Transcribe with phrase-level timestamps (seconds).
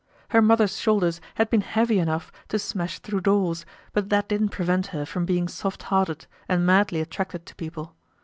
[0.29, 4.87] Her mother's shoulders had been heavy enough to smash through doors, but that didn't prevent
[4.87, 7.93] her from being soft hearted and madly attracted to people.